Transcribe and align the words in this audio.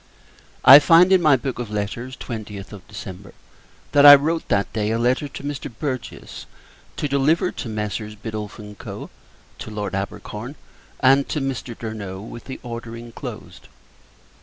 I 0.65 0.79
find, 0.79 1.11
in 1.13 1.21
my 1.21 1.35
book 1.35 1.59
of 1.59 1.69
letters, 1.69 2.15
20th 2.17 2.71
of 2.73 2.87
December, 2.87 3.35
that 3.91 4.03
I 4.03 4.15
wrote, 4.15 4.47
that 4.47 4.73
day, 4.73 4.89
a 4.89 4.97
letter 4.97 5.27
to 5.27 5.43
Mr. 5.43 5.71
Burgess, 5.79 6.47
to 6.97 7.07
deliver 7.07 7.51
to 7.51 7.69
Messieurs 7.69 8.15
Biddulph 8.15 8.57
and 8.57 8.75
Co. 8.75 9.11
to 9.59 9.69
Lord 9.69 9.93
Abercorn 9.93 10.55
and 11.01 11.29
to 11.29 11.39
Mr. 11.39 11.77
Durno, 11.77 12.19
with 12.19 12.45
the 12.45 12.59
order 12.63 12.97
inclosed. 12.97 13.67